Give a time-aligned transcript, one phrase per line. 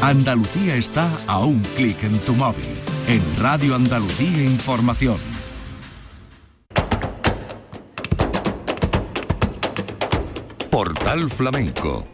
[0.00, 2.64] Andalucía está a un clic en tu móvil.
[3.08, 5.18] En Radio Andalucía Información.
[10.70, 12.04] Portal Flamenco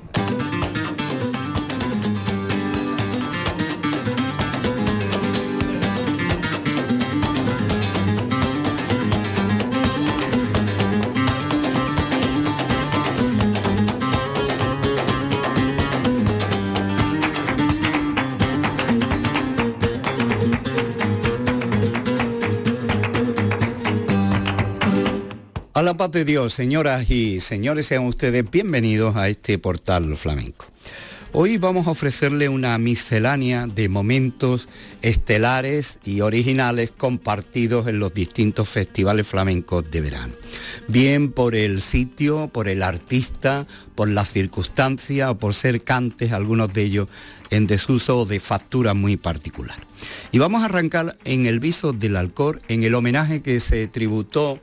[25.84, 30.66] la paz de Dios, señoras y señores, sean ustedes bienvenidos a este portal flamenco.
[31.32, 34.68] Hoy vamos a ofrecerle una miscelánea de momentos
[35.02, 40.32] estelares y originales compartidos en los distintos festivales flamencos de verano.
[40.88, 46.72] Bien por el sitio, por el artista, por las circunstancias o por ser cantes, algunos
[46.72, 47.08] de ellos
[47.50, 49.76] en desuso o de factura muy particular.
[50.32, 54.60] Y vamos a arrancar en el viso del Alcor, en el homenaje que se tributó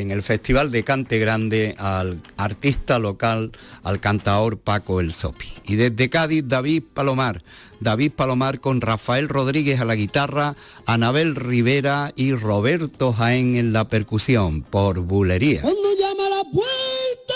[0.00, 5.48] en el Festival de Cante Grande al artista local, al cantador Paco El Sopi.
[5.64, 7.42] Y desde Cádiz, David Palomar.
[7.80, 13.88] David Palomar con Rafael Rodríguez a la guitarra, Anabel Rivera y Roberto Jaén en la
[13.88, 15.62] percusión por bulería.
[15.62, 17.34] Cuando llama la puerta,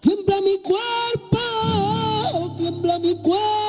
[0.00, 1.38] tiembla mi cuerpo,
[2.58, 3.63] tiembla mi cuerpo.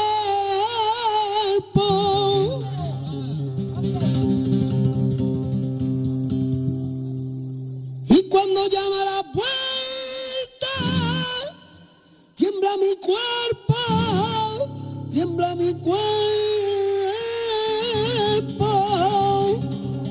[8.69, 10.67] Llama a la puerta,
[12.35, 13.75] tiembla mi cuerpo,
[15.11, 15.95] tiembla mi cuerpo,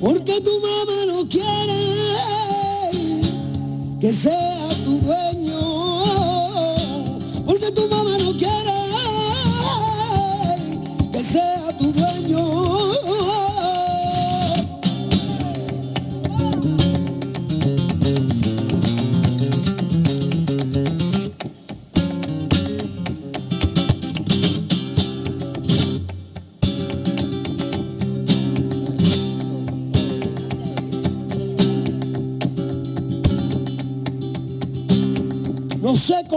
[0.00, 1.74] porque tu mamá no quiere
[4.00, 4.63] que sea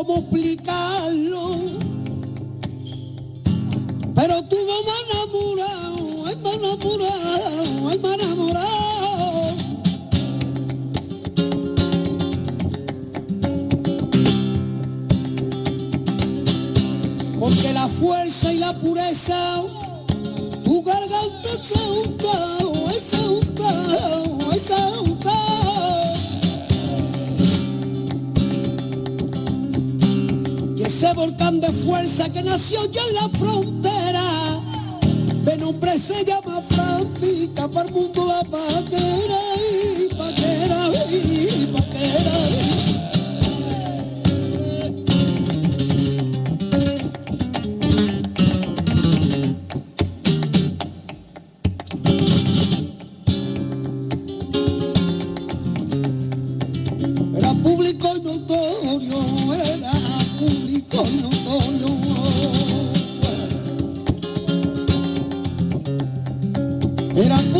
[0.03, 0.36] no
[67.17, 67.51] Eran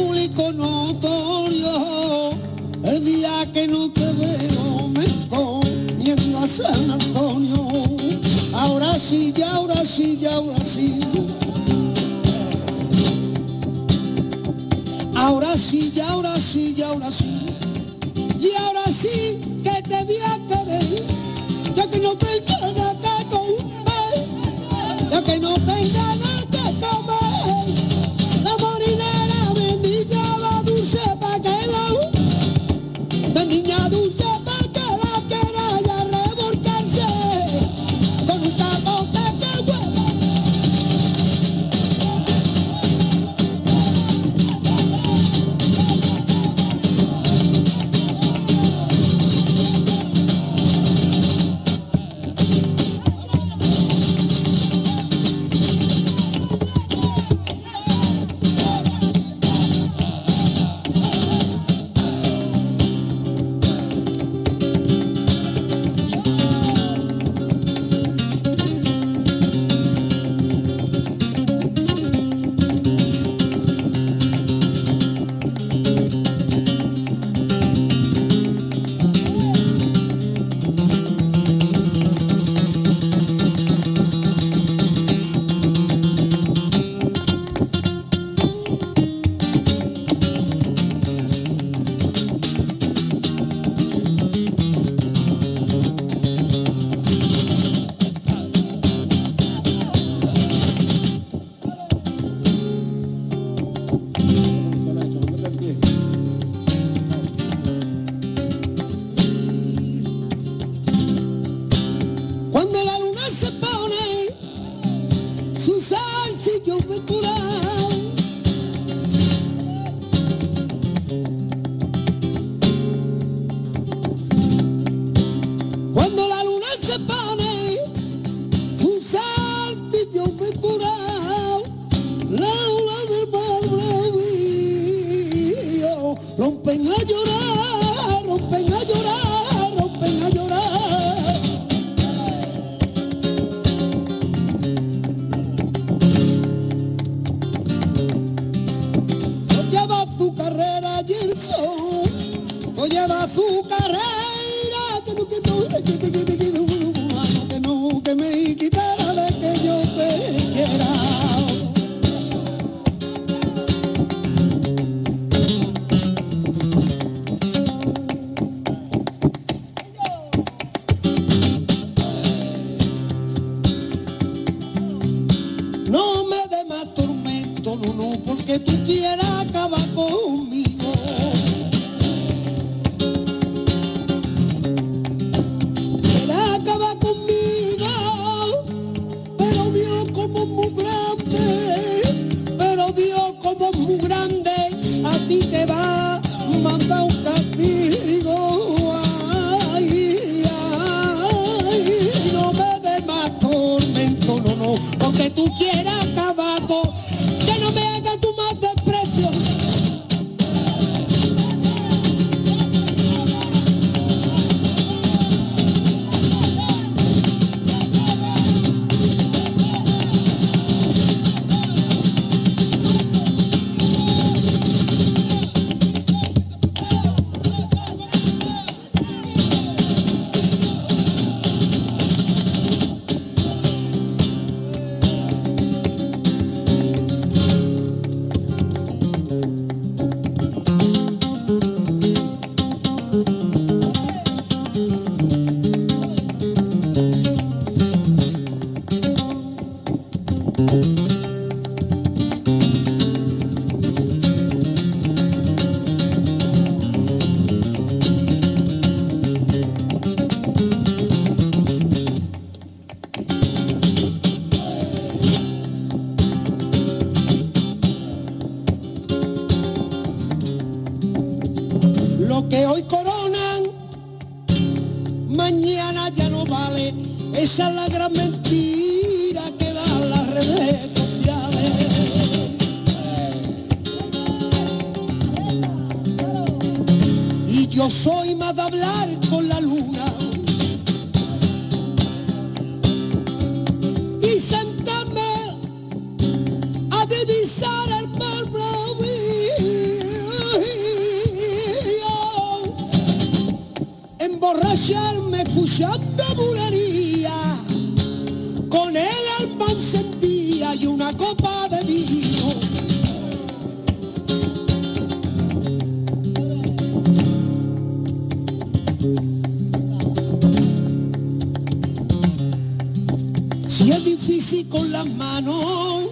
[323.67, 326.09] Si es difícil con las manos.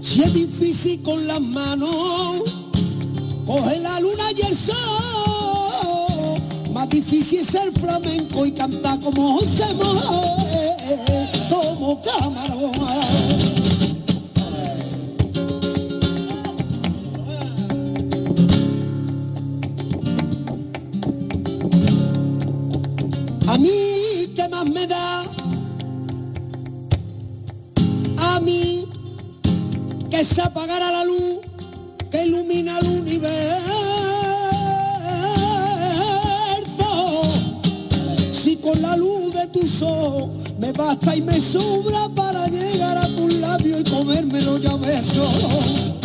[0.00, 2.42] Si es difícil con las manos,
[3.46, 4.74] coge la luna y el sol.
[6.72, 10.37] Más difícil es ser flamenco y cantar como José Moro
[11.48, 12.72] como camarón.
[23.46, 23.70] A mí,
[24.36, 25.24] ¿qué más me da?
[28.18, 28.86] A mí,
[30.10, 31.38] que se apagara la luz
[32.10, 33.28] que ilumina el universo.
[38.32, 43.06] Si con la luz de tus ojos me basta y me sobra para llegar a
[43.14, 45.97] tu labio y comérmelo ya beso.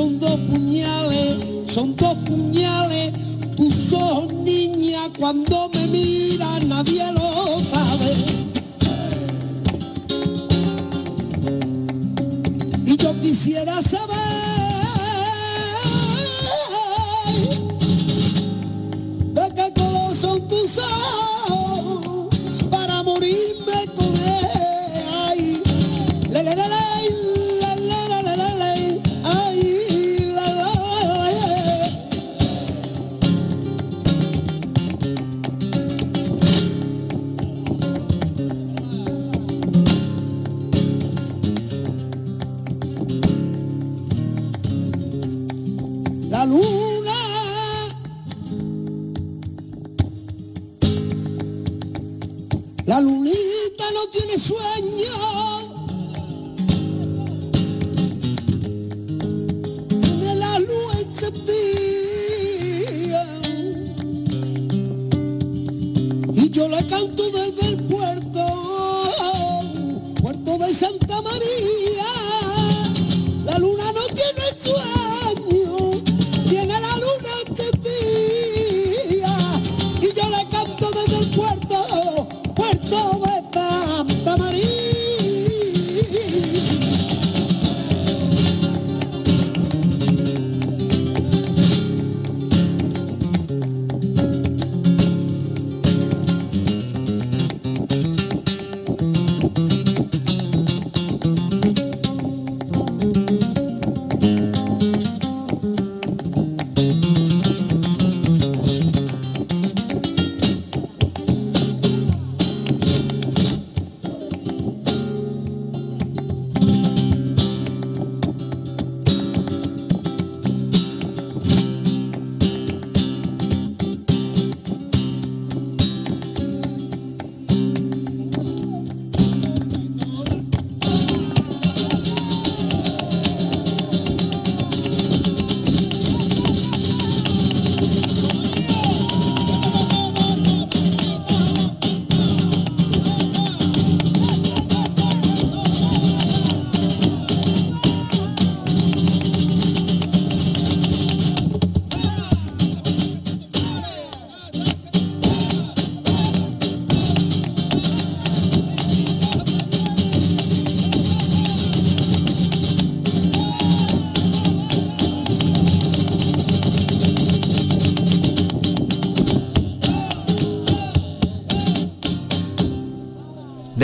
[0.00, 3.12] Son dos puñales, son dos puñales,
[3.54, 5.69] tus ojos niña, cuando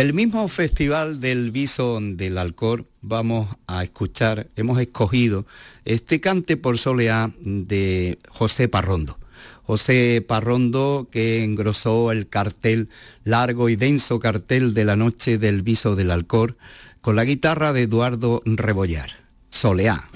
[0.07, 5.47] Del mismo festival del Viso del Alcor vamos a escuchar, hemos escogido
[5.85, 9.19] este cante por soleá de José Parrondo.
[9.65, 12.89] José Parrondo que engrosó el cartel,
[13.25, 16.57] largo y denso cartel de la noche del Viso del Alcor
[17.01, 19.11] con la guitarra de Eduardo Rebollar.
[19.51, 20.09] Soleá.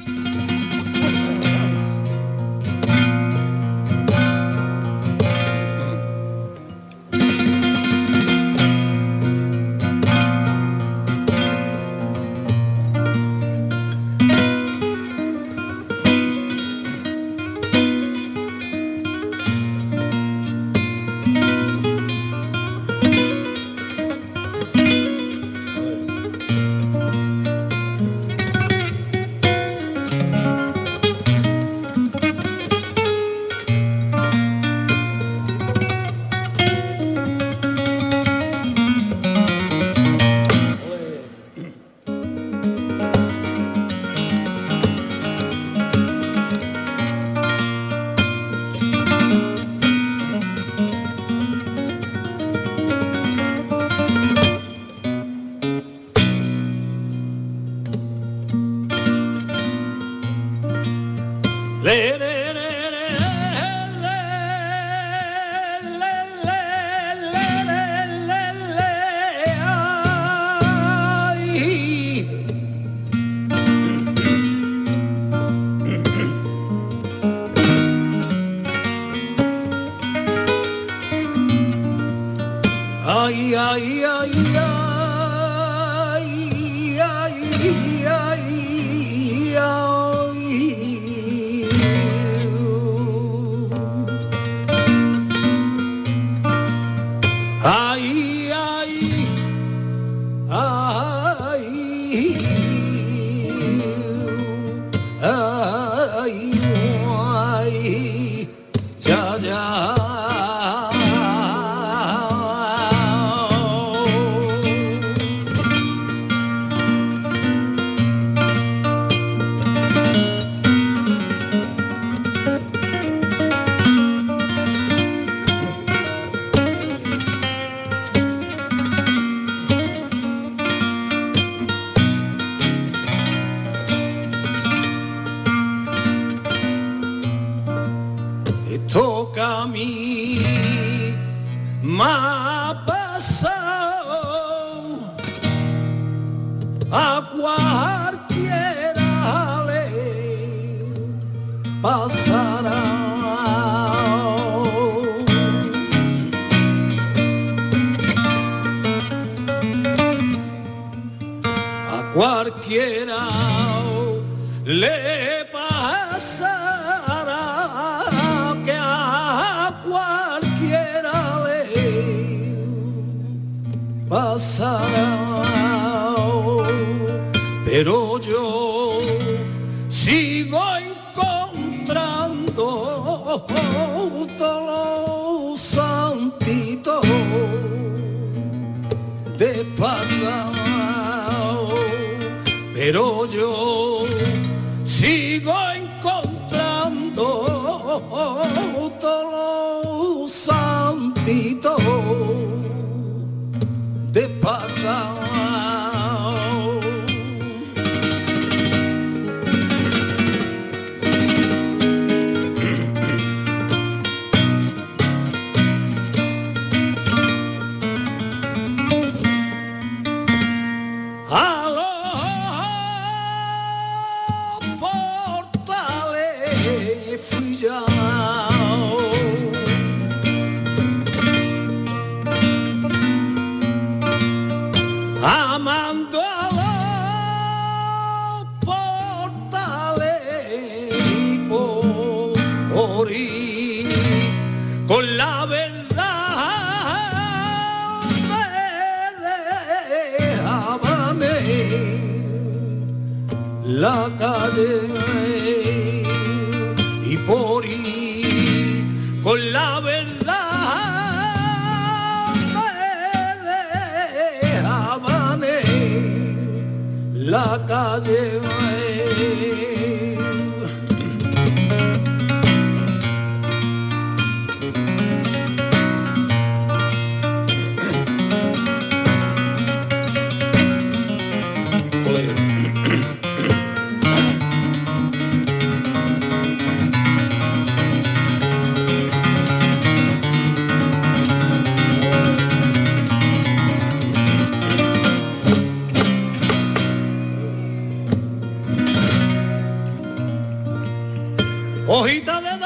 [302.31, 302.59] cuerda de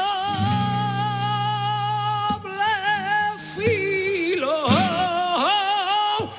[2.33, 2.73] doble
[3.37, 4.67] filo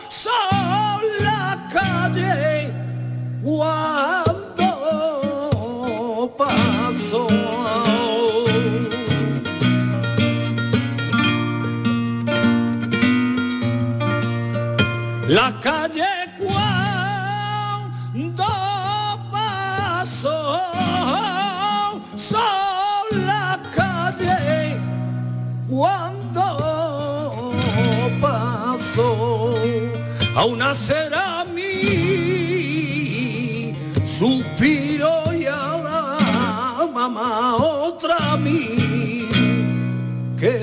[0.08, 2.72] son la calle.
[3.42, 3.85] Wow.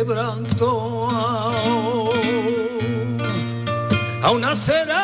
[0.04, 1.10] quebranto.
[4.22, 5.03] Aún será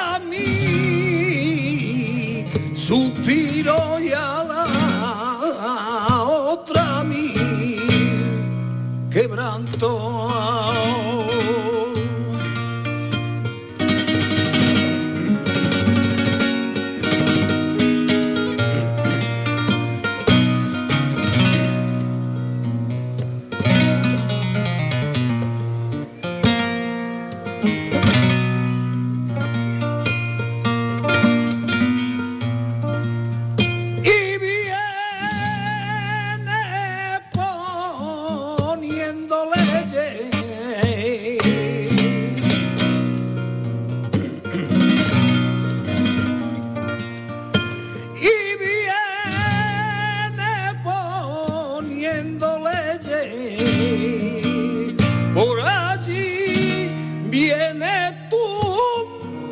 [53.00, 54.96] calle,
[55.34, 56.92] por allí
[57.30, 58.48] viene tu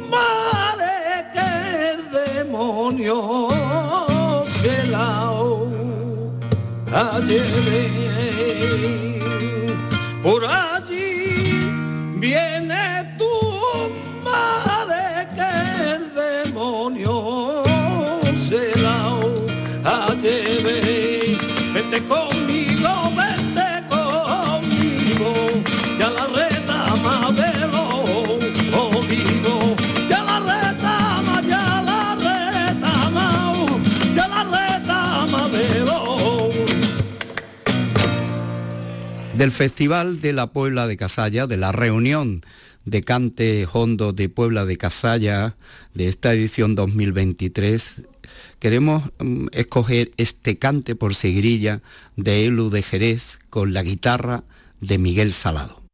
[0.09, 1.49] madre, que
[2.17, 3.47] demonio
[4.61, 5.31] se la
[6.93, 7.87] ayer.
[10.23, 10.66] Por allí
[39.37, 42.41] del Festival de la Puebla de Casalla, de la reunión
[42.85, 45.55] de cante hondo de Puebla de Casalla
[45.93, 48.07] de esta edición 2023.
[48.59, 51.81] Queremos mm, escoger este cante por seguirilla
[52.15, 54.43] de Elu de Jerez con la guitarra
[54.81, 55.86] de Miguel Salado.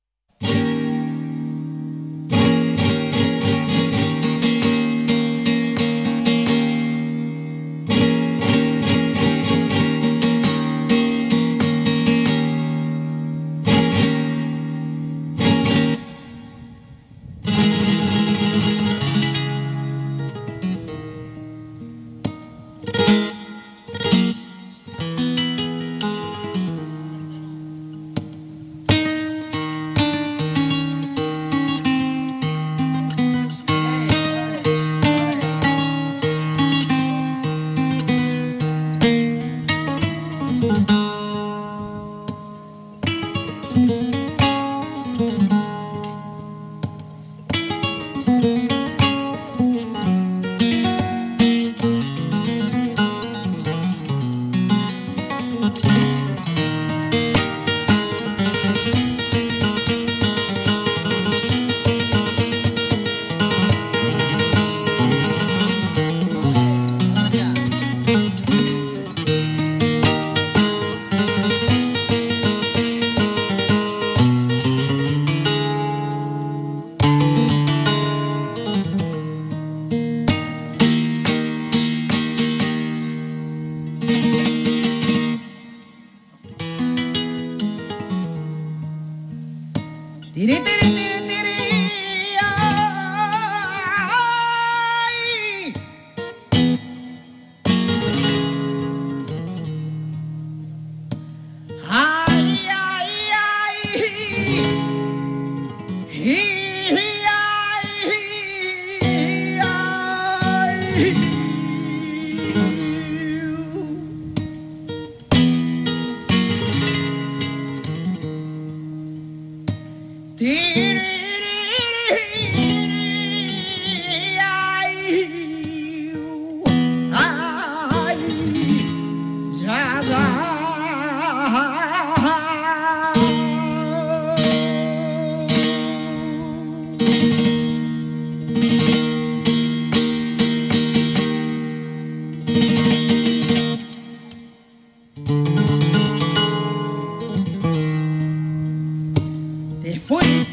[150.07, 150.52] fui.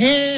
[0.00, 0.29] cinco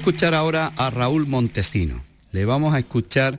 [0.00, 2.02] escuchar ahora a Raúl Montesino.
[2.32, 3.38] Le vamos a escuchar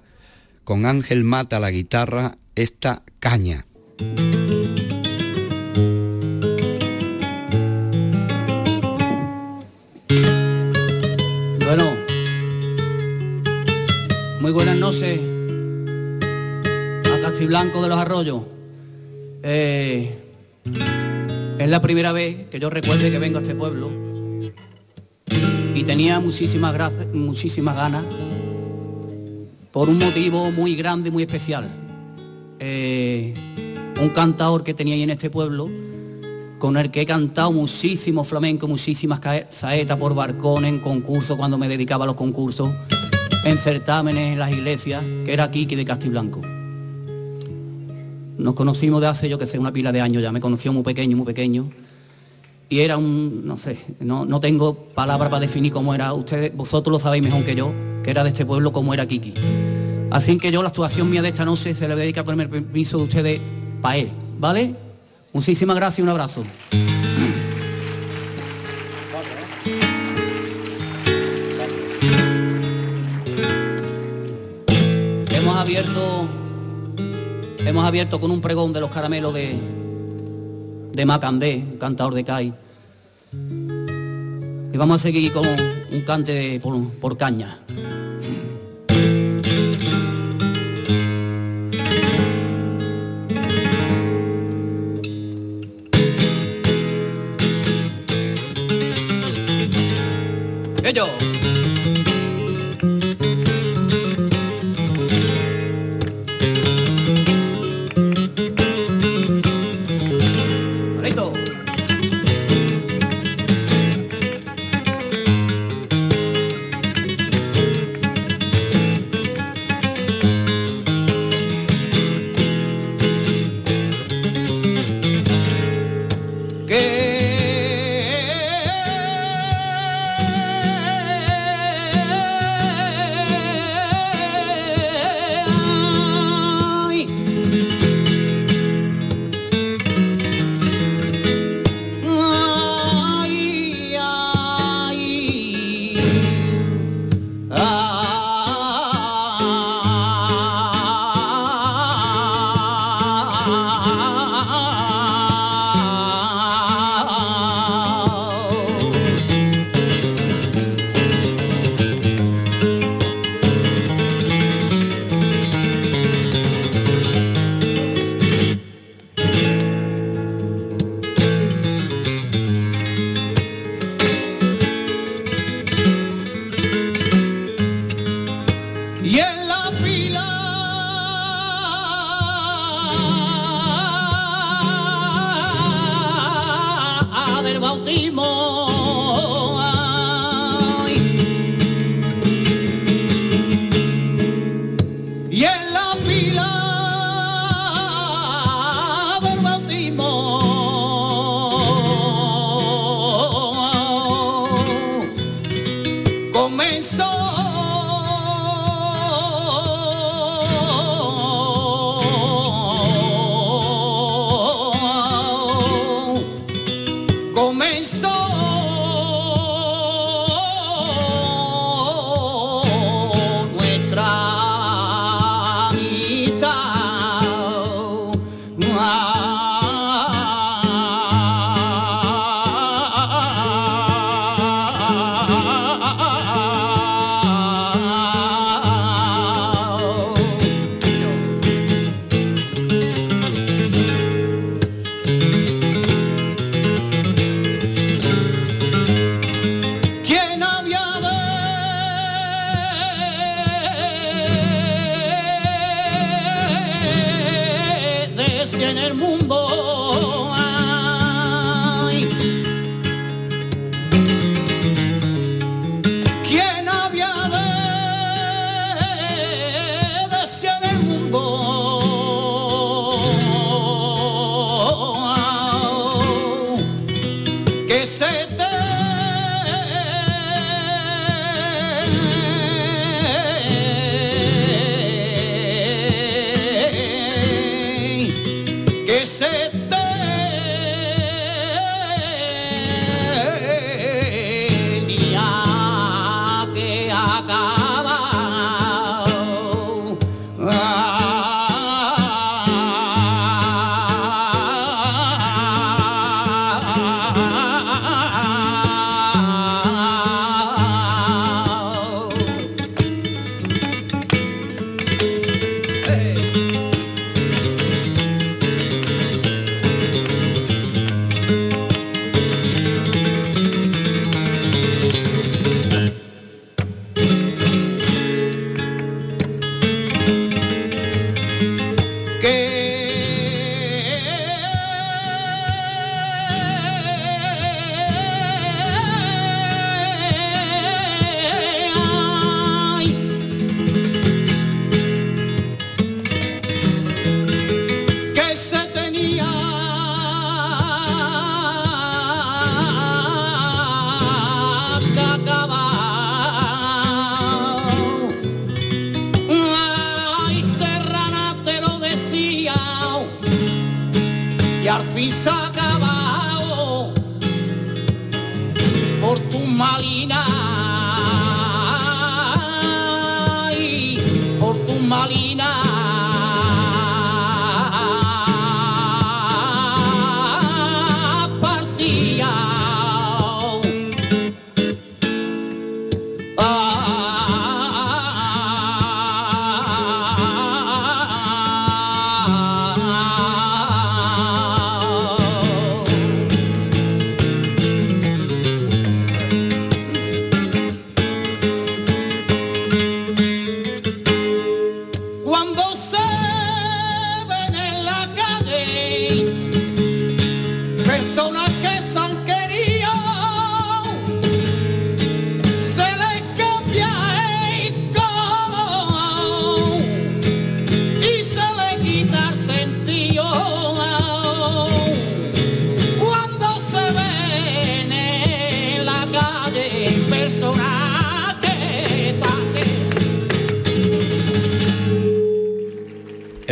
[0.63, 3.65] con Ángel Mata la guitarra esta caña.
[11.65, 11.95] Bueno,
[14.39, 15.19] muy buenas noches
[17.11, 18.43] a Castiblanco de los Arroyos.
[19.41, 20.15] Eh,
[21.57, 24.10] es la primera vez que yo recuerde que vengo a este pueblo
[25.73, 28.05] y tenía muchísimas, gracias, muchísimas ganas
[29.71, 31.69] por un motivo muy grande, muy especial.
[32.59, 33.33] Eh,
[34.01, 35.69] un cantador que tenía ahí en este pueblo,
[36.59, 41.67] con el que he cantado muchísimo flamenco, muchísimas saetas por barcón, en concursos, cuando me
[41.67, 42.71] dedicaba a los concursos,
[43.45, 46.41] en certámenes, en las iglesias, que era Kiki de Castiblanco.
[48.37, 50.83] Nos conocimos de hace, yo que sé, una pila de años ya, me conoció muy
[50.83, 51.71] pequeño, muy pequeño.
[52.71, 56.93] Y era un, no sé, no, no tengo palabras para definir cómo era, ustedes, vosotros
[56.93, 59.33] lo sabéis mejor que yo, que era de este pueblo, cómo era Kiki.
[60.09, 62.97] Así que yo la actuación mía de esta noche se le dedica por el permiso
[62.99, 63.41] de ustedes
[63.81, 64.73] para él, ¿vale?
[65.33, 66.43] Muchísimas gracias y un abrazo.
[75.35, 76.29] hemos abierto
[77.65, 79.80] hemos abierto con un pregón de los caramelos de
[80.93, 82.53] de Macandé, un cantador de CAI.
[84.73, 87.59] Y vamos a seguir con un cante por, por caña.
[100.83, 101.40] Ellos.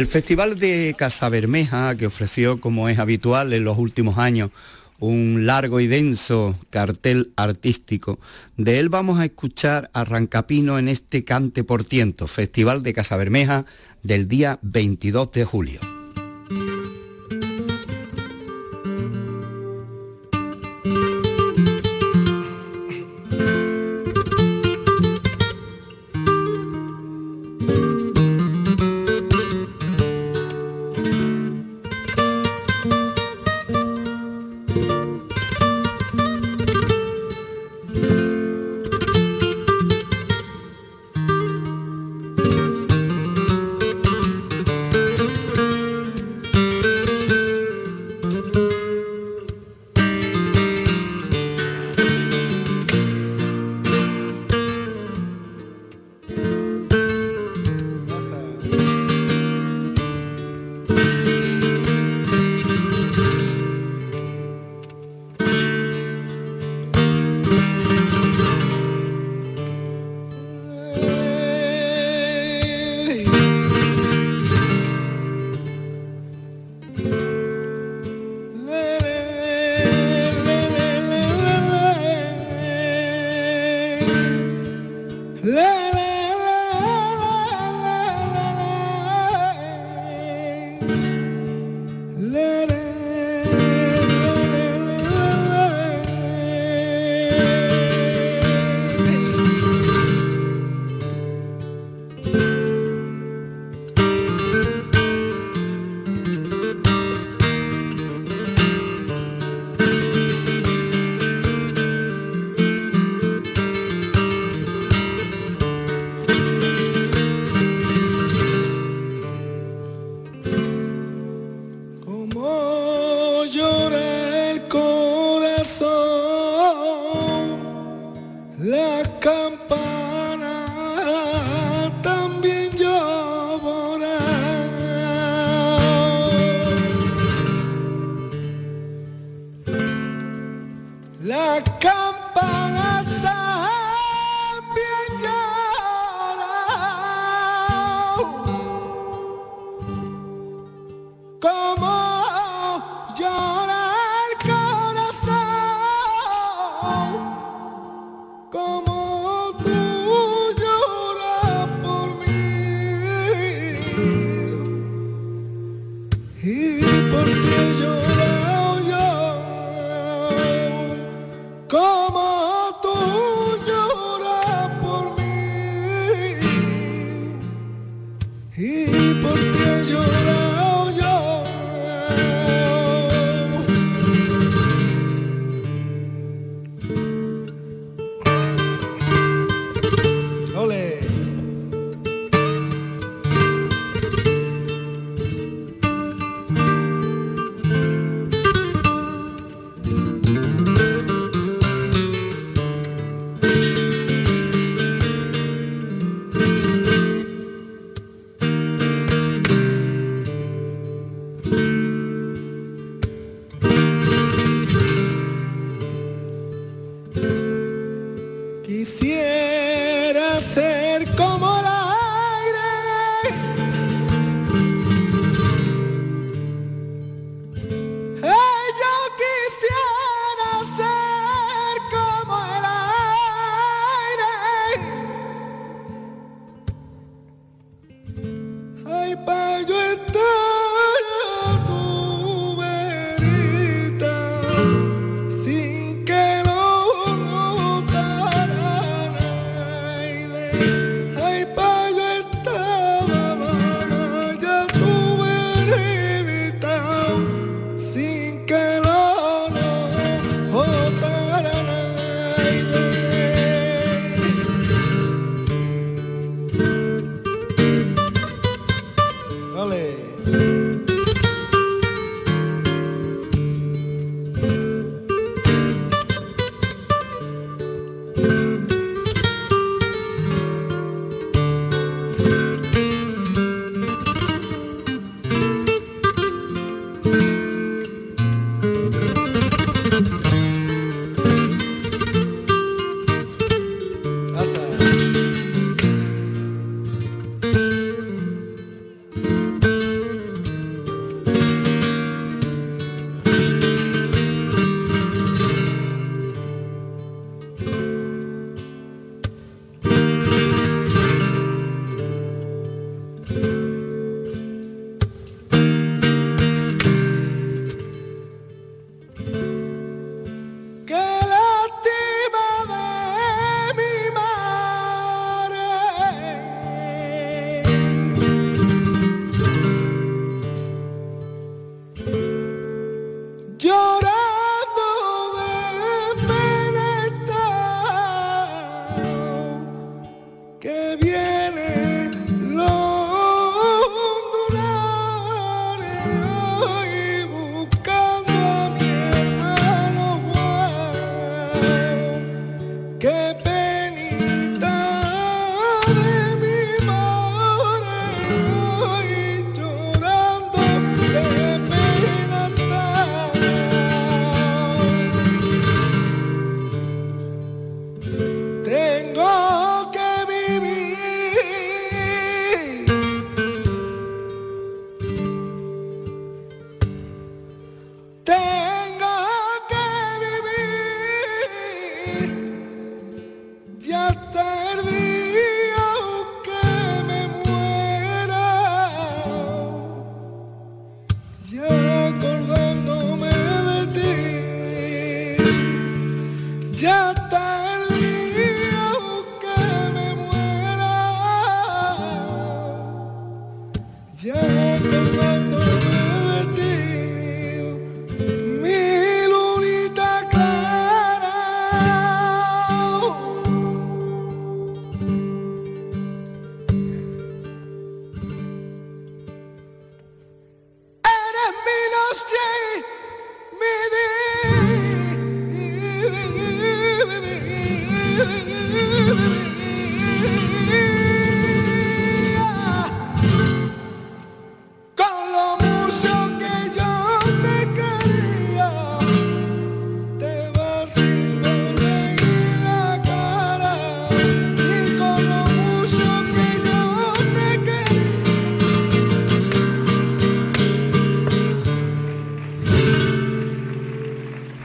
[0.09, 4.49] Festival de Casabermeja, que ofreció, como es habitual en los últimos años,
[4.97, 8.19] un largo y denso cartel artístico.
[8.57, 13.67] De él vamos a escuchar a Rancapino en este Cante por Tiento, Festival de Casabermeja
[14.01, 15.98] del día 22 de julio.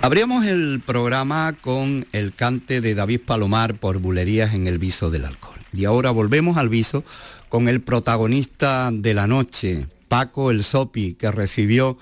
[0.04, 5.24] Abrimos el programa con el cante de David Palomar por bulerías en el viso del
[5.24, 5.58] alcohol.
[5.72, 7.04] Y ahora volvemos al viso
[7.48, 11.96] con el protagonista de la noche, Paco el Sopi, que recibió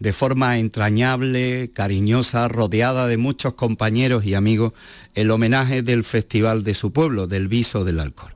[0.00, 4.72] de forma entrañable, cariñosa, rodeada de muchos compañeros y amigos,
[5.14, 8.34] el homenaje del festival de su pueblo, del viso del alcohol.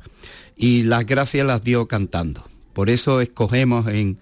[0.56, 2.44] Y las gracias las dio cantando.
[2.72, 4.20] Por eso escogemos en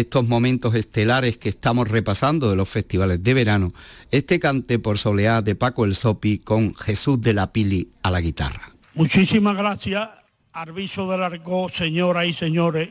[0.00, 3.72] estos momentos estelares que estamos repasando de los festivales de verano,
[4.10, 8.20] este cante por soleá de Paco el Sopi con Jesús de la Pili a la
[8.20, 8.72] guitarra.
[8.94, 10.08] Muchísimas gracias,
[10.52, 12.90] Arviso del Arco, señoras y señores.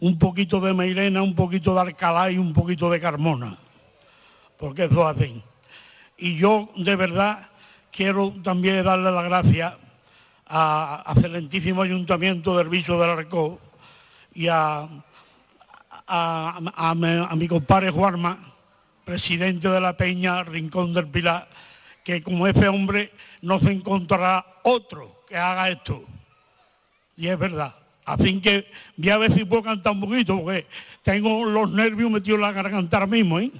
[0.00, 3.56] Un poquito de Meirena, un poquito de Alcalá y un poquito de Carmona,
[4.58, 5.42] porque eso hacen.
[6.18, 7.50] Y yo de verdad
[7.90, 9.74] quiero también darle las gracias
[10.46, 13.58] a, excelentísimo Ayuntamiento del Viso del Arco
[14.34, 14.86] y a
[16.06, 16.94] a,
[17.36, 18.38] mi, compadre Juanma,
[19.04, 21.48] presidente de la Peña Rincón del Pilar,
[22.04, 26.04] que como ese hombre no se encontrará otro que haga esto.
[27.16, 27.74] Y es verdad.
[28.04, 30.66] Así que voy a ver si puedo cantar un poquito, porque
[31.02, 33.40] tengo los nervios metidos en la garganta ahora mismo.
[33.40, 33.50] ¿eh?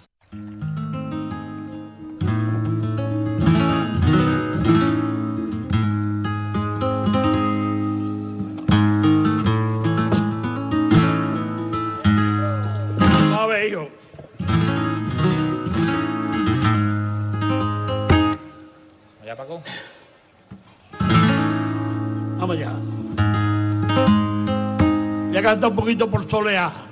[25.46, 26.85] Canta un poquito por solear.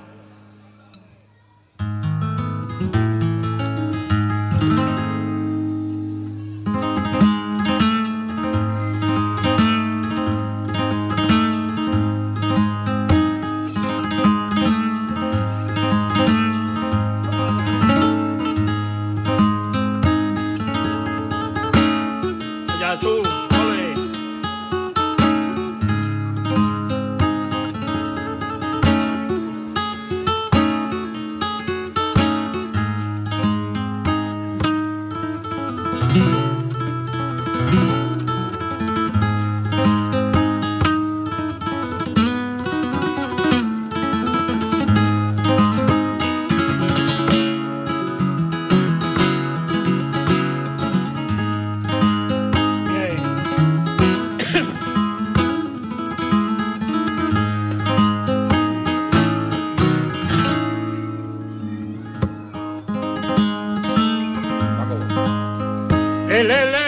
[66.34, 66.83] el, el, el.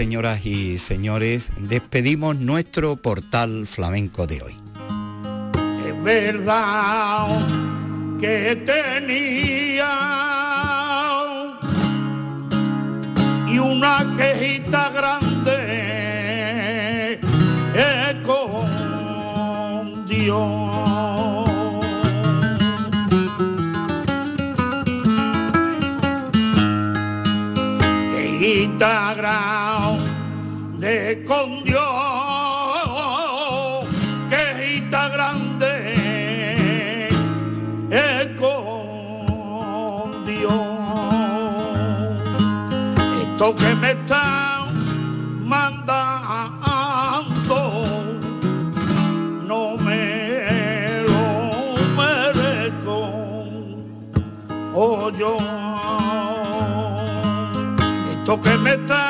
[0.00, 4.56] Señoras y señores, despedimos nuestro portal flamenco de hoy.
[5.86, 7.26] Es verdad
[8.18, 9.90] que tenía
[13.46, 15.29] y una quejita grande
[43.40, 44.66] Esto que me está
[45.46, 45.80] mandando
[49.48, 52.98] no me lo merezco.
[54.74, 55.38] Oh, yo
[58.42, 59.09] que me están